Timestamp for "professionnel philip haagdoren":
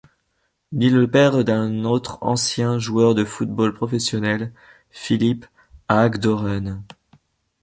3.71-6.81